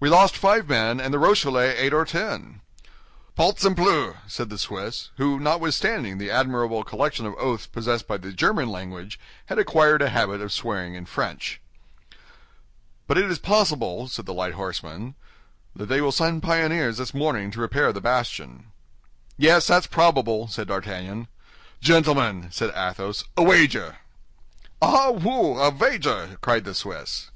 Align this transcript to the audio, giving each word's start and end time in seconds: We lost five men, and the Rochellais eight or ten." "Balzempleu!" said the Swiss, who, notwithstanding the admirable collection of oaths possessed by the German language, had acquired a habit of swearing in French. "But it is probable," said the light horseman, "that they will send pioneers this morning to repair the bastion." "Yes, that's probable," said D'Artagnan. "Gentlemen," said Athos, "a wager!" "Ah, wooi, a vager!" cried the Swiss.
We 0.00 0.08
lost 0.08 0.36
five 0.36 0.68
men, 0.68 0.98
and 1.00 1.14
the 1.14 1.20
Rochellais 1.20 1.76
eight 1.76 1.92
or 1.94 2.04
ten." 2.04 2.62
"Balzempleu!" 3.36 4.16
said 4.26 4.50
the 4.50 4.58
Swiss, 4.58 5.10
who, 5.18 5.38
notwithstanding 5.38 6.18
the 6.18 6.32
admirable 6.32 6.82
collection 6.82 7.24
of 7.26 7.34
oaths 7.36 7.68
possessed 7.68 8.08
by 8.08 8.16
the 8.16 8.32
German 8.32 8.70
language, 8.70 9.20
had 9.46 9.56
acquired 9.56 10.02
a 10.02 10.08
habit 10.08 10.40
of 10.40 10.50
swearing 10.52 10.96
in 10.96 11.06
French. 11.06 11.60
"But 13.06 13.18
it 13.18 13.26
is 13.30 13.38
probable," 13.38 14.08
said 14.08 14.26
the 14.26 14.34
light 14.34 14.54
horseman, 14.54 15.14
"that 15.76 15.86
they 15.86 16.00
will 16.00 16.10
send 16.10 16.42
pioneers 16.42 16.96
this 16.96 17.14
morning 17.14 17.52
to 17.52 17.60
repair 17.60 17.92
the 17.92 18.00
bastion." 18.00 18.72
"Yes, 19.36 19.68
that's 19.68 19.86
probable," 19.86 20.48
said 20.48 20.66
D'Artagnan. 20.66 21.28
"Gentlemen," 21.80 22.48
said 22.50 22.72
Athos, 22.76 23.22
"a 23.36 23.44
wager!" 23.44 23.98
"Ah, 24.82 25.12
wooi, 25.12 25.68
a 25.68 25.70
vager!" 25.70 26.36
cried 26.40 26.64
the 26.64 26.74
Swiss. 26.74 27.30